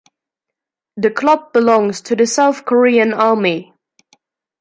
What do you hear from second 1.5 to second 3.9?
belongs to the South Korean Army.